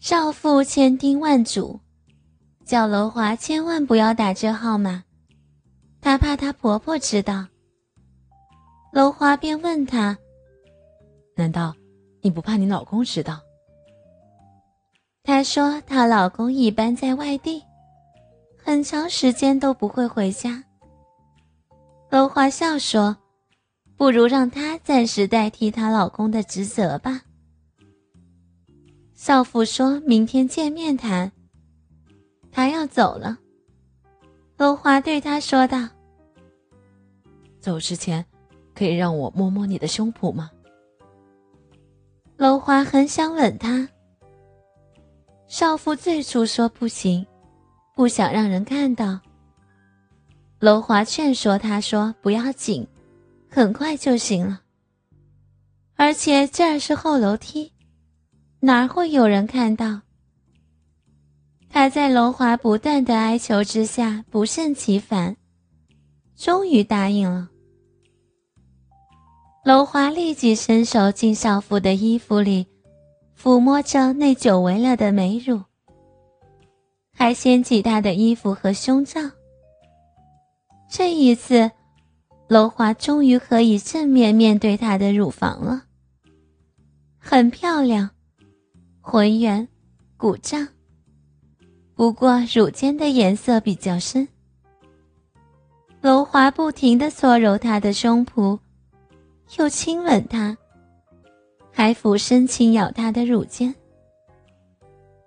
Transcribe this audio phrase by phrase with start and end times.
[0.00, 1.80] 少妇千叮万嘱，
[2.64, 5.02] 叫楼华千万不要打这号码，
[6.00, 7.46] 她怕她婆婆知道。
[8.92, 10.16] 楼华便问她
[11.34, 11.74] ：“难道
[12.22, 13.40] 你不怕你老公知道？”
[15.24, 17.62] 她说：“她老公一般在外地，
[18.56, 20.62] 很长时间都不会回家。”
[22.10, 23.16] 楼华笑说
[23.98, 27.22] ：“不如让她暂时代替她老公的职责吧。”
[29.26, 31.32] 少妇说明天见面谈。
[32.52, 33.36] 他要走了。
[34.56, 35.88] 楼华对他说道
[37.58, 38.24] ：“走之前，
[38.72, 40.48] 可以让我摸摸你的胸脯吗？”
[42.38, 43.88] 楼华很想吻他。
[45.48, 47.26] 少妇最初说不行，
[47.96, 49.18] 不想让人看到。
[50.60, 52.86] 楼华劝说他说：“不要紧，
[53.50, 54.60] 很快就行了。
[55.96, 57.72] 而且这儿是后楼梯。”
[58.66, 60.00] 哪会有人看到？
[61.70, 65.36] 他在楼华不断的哀求之下不胜其烦，
[66.34, 67.48] 终于答应了。
[69.64, 72.66] 楼华立即伸手进少妇的衣服里，
[73.40, 75.62] 抚摸着那久违了的美乳，
[77.14, 79.20] 还掀起她的衣服和胸罩。
[80.90, 81.70] 这一次，
[82.48, 85.84] 楼华终于可以正面面对她的乳房了，
[87.16, 88.10] 很漂亮。
[89.08, 89.68] 浑圆，
[90.16, 90.66] 鼓胀。
[91.94, 94.26] 不过乳尖的颜色比较深。
[96.00, 98.58] 楼华不停的搓揉她的胸脯，
[99.58, 100.58] 又亲吻她，
[101.70, 103.72] 还俯身轻咬她的乳尖。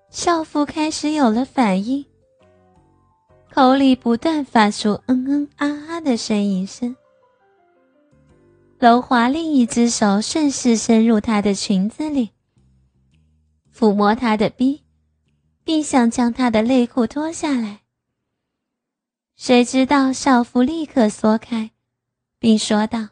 [0.10, 2.06] 少妇开始有了反应，
[3.50, 6.94] 口里不断发出嗯嗯啊啊的呻吟声。
[8.78, 12.32] 楼华另一只手顺势伸入她的裙子里。
[13.80, 14.84] 抚摸他的逼，
[15.64, 17.84] 并想将他的内裤脱下来。
[19.38, 21.72] 谁知道少妇立刻缩开，
[22.40, 23.08] 并说道：“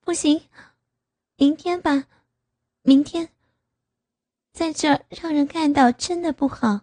[0.00, 0.40] 不行，
[1.36, 2.06] 明天吧，
[2.80, 3.28] 明天。
[4.54, 6.80] 在这儿让人看到真的不好。”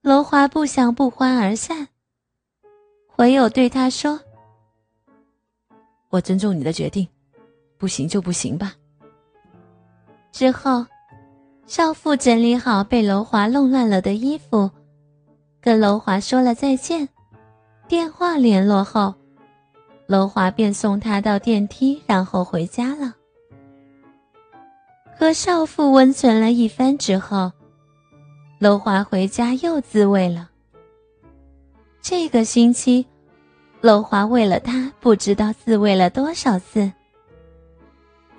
[0.00, 1.88] 楼华不想不欢而散，
[3.16, 4.18] 唯有对他说
[6.08, 7.06] ：“我尊重你的决定，
[7.76, 8.74] 不行就不行吧。”
[10.32, 10.86] 之后。
[11.66, 14.70] 少妇整理好被楼华弄乱了的衣服，
[15.62, 17.08] 跟楼华说了再见，
[17.88, 19.14] 电话联络后，
[20.06, 23.14] 楼华便送她到电梯，然后回家了。
[25.16, 27.50] 和少妇温存了一番之后，
[28.58, 30.50] 楼华回家又自慰了。
[32.02, 33.06] 这个星期，
[33.80, 36.92] 楼华为了他不知道自慰了多少次。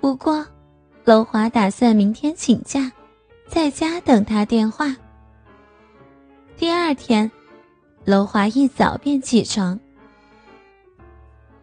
[0.00, 0.46] 不过，
[1.04, 2.92] 楼华打算明天请假。
[3.48, 4.94] 在家等他电话。
[6.56, 7.30] 第二天，
[8.04, 9.78] 楼华一早便起床，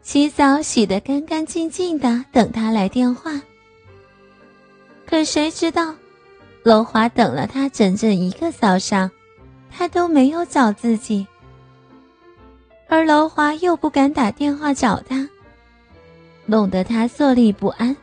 [0.02, 3.40] 洗澡洗得干干净净的，等他来电话。
[5.06, 5.94] 可谁知道，
[6.64, 9.12] 楼华等了他整整一个早上，
[9.70, 11.28] 他都没有找自己，
[12.88, 15.28] 而楼华又不敢打电话找他，
[16.46, 17.96] 弄得他坐立不安，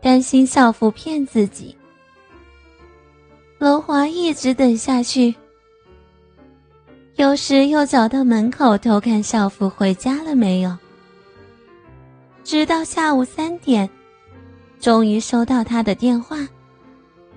[0.00, 1.76] 担心少妇骗自己。
[3.60, 5.34] 楼华一直等下去，
[7.16, 10.74] 有时又走到门口偷看少妇回家了没有。
[12.42, 13.86] 直到下午三点，
[14.80, 16.38] 终于收到他的电话，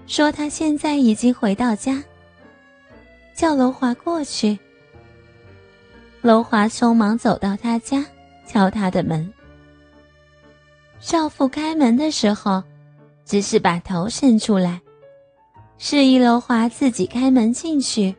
[0.07, 2.01] 说他现在已经回到家，
[3.35, 4.57] 叫楼华过去。
[6.22, 8.06] 楼华匆忙走到他家，
[8.47, 9.29] 敲他的门。
[11.01, 12.63] 少妇开门的时候，
[13.25, 14.79] 只是把头伸出来。
[15.85, 18.16] 示意楼华自己开门进去。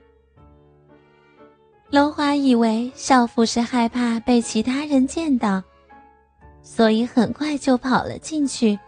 [1.88, 5.62] 楼华以为少妇是害怕被其他人见到，
[6.62, 8.78] 所以很快就跑了进去。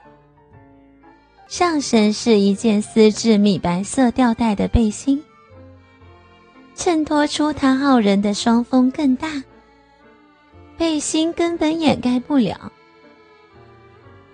[1.49, 5.25] 上身是一件丝质米白色吊带的背心，
[6.75, 9.43] 衬托出她傲人的双峰更大。
[10.77, 12.71] 背心根本掩盖不了，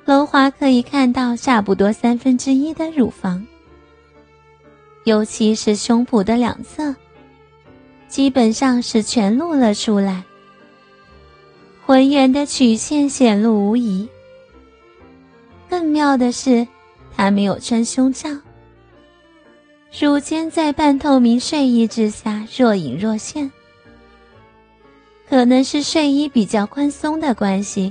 [0.04, 3.46] 楼华可以看到差不多三分之一的乳房。
[5.04, 6.94] 尤其是胸脯的两侧，
[8.08, 10.22] 基本上是全露了出来，
[11.84, 14.08] 浑圆的曲线显露无遗。
[15.68, 16.66] 更妙的是，
[17.16, 18.28] 她没有穿胸罩，
[19.98, 23.50] 乳尖在半透明睡衣之下若隐若现。
[25.28, 27.90] 可能是睡衣比较宽松的关系，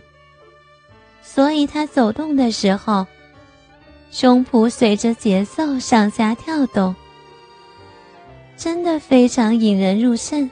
[1.24, 3.06] 所以她走动的时候，
[4.12, 6.94] 胸脯随着节奏上下跳动，
[8.58, 10.52] 真的非常引人入胜。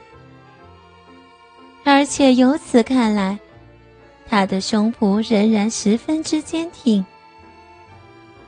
[1.84, 3.38] 而且由此看来，
[4.26, 7.04] 他的胸脯仍然十分之坚挺，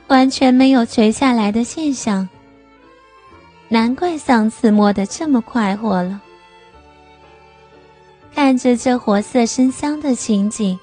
[0.07, 2.27] 完全没有垂下来的现象。
[3.69, 6.19] 难怪上次摸得这么快活了。
[8.33, 10.79] 看着这活色生香的情景，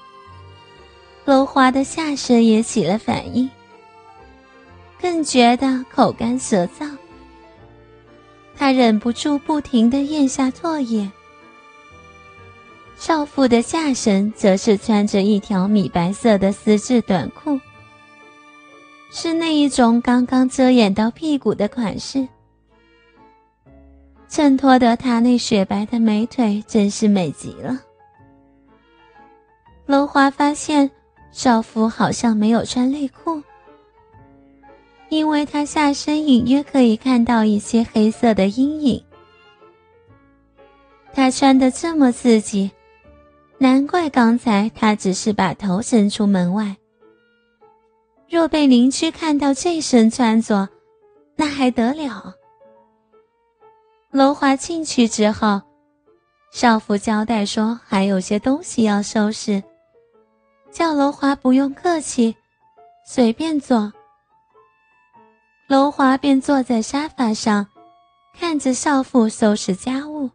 [1.25, 3.49] 楼华的下身也起了反应，
[5.01, 6.89] 更觉得口干舌燥。
[8.55, 11.11] 他忍不住不停地咽下唾液。
[12.95, 17.59] 少妇的下身则是穿着一条米白色的丝质短裤，
[19.09, 22.27] 是那一种刚刚遮掩到屁股的款式，
[24.29, 27.79] 衬托得她那雪白的美腿真是美极了。
[29.87, 30.91] 楼华发现
[31.31, 33.41] 少妇好像没有穿内裤，
[35.11, 39.03] 因为他下身隐约可以看到一些黑色的阴影。
[41.11, 42.71] 他穿的这么刺激。
[43.57, 46.77] 难怪刚才他只是把头伸出门外。
[48.29, 50.69] 若被邻居看到这身穿着，
[51.35, 52.33] 那还得了？
[54.11, 55.61] 楼华进去之后，
[56.53, 59.61] 少妇交代说还有些东西要收拾，
[60.71, 62.33] 叫楼华不用客气，
[63.05, 63.91] 随便坐。
[65.71, 67.65] 楼华便坐在沙发上，
[68.37, 70.31] 看着少妇收拾家务。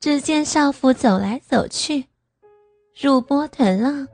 [0.00, 2.06] 只见少妇走来走去，
[2.98, 4.08] 乳波腾浪，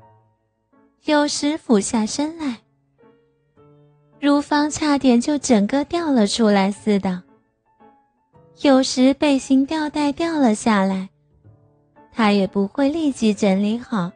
[1.05, 2.59] 有时俯下身来，
[4.19, 7.23] 乳房差点就整个掉了出来似的。
[8.63, 11.09] 有时背心吊带掉了下来，
[12.11, 14.11] 她也不会立即整理好。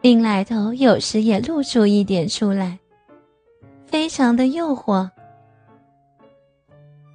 [0.00, 2.78] 另来头有时也露出一点出来，
[3.88, 5.10] 非常的诱惑。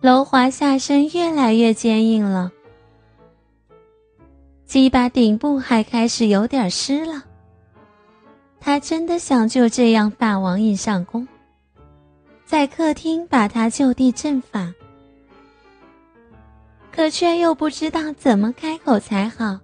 [0.02, 2.52] 楼华下身越来越坚硬了。
[4.66, 7.24] 鸡巴顶部还开始有点湿了。
[8.60, 11.28] 他真的想就这样霸王硬上弓，
[12.46, 14.74] 在客厅把他就地正法，
[16.92, 19.60] 可却又不知道怎么开口才好。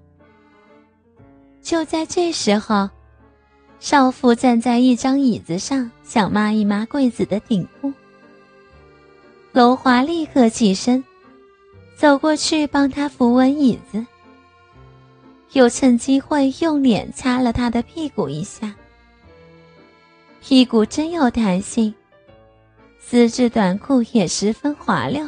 [1.61, 2.89] 就在这时候，
[3.79, 7.91] 少妇站在一张椅子上，想抹一抹柜子的顶部。
[9.51, 11.03] 楼华立刻起身，
[11.95, 14.05] 走过去帮他扶稳椅子。
[15.53, 18.75] 又趁机会用脸擦了他的屁股一下，
[20.41, 21.91] 屁股真有弹性，
[22.99, 25.27] 丝质短裤也十分滑溜。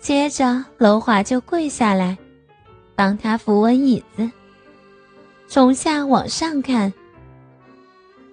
[0.00, 2.16] 接着，楼华就跪下来，
[2.94, 4.30] 帮他扶稳椅子，
[5.52, 6.90] 从下往上看，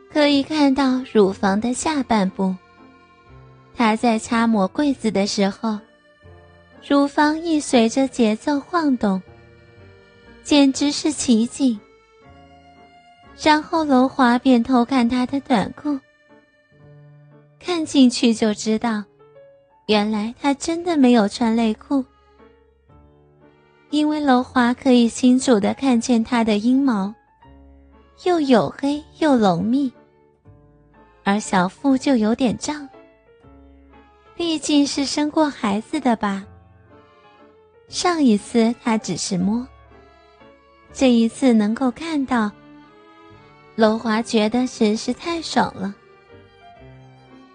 [0.10, 2.56] 可以看到乳房的下半部。
[3.75, 5.77] 他在擦抹柜子的时候，
[6.88, 9.21] 乳房亦随着节奏晃动。
[10.45, 11.77] 简直是奇景。
[13.38, 16.00] 然后楼华便偷看她的短裤，
[17.60, 19.04] 看进去就知道，
[19.88, 22.01] 原来她真的没有穿内裤。
[23.89, 27.13] 因为楼华可以清楚的看见他的阴毛，
[28.24, 29.91] 又黝黑又浓密，
[31.24, 32.88] 而小腹就有点胀，
[34.35, 36.45] 毕竟是生过孩子的吧。
[37.87, 39.68] 上一次他只是摸。
[40.94, 42.52] 这一次能够看到，
[43.75, 45.95] 楼华觉得真是太爽了。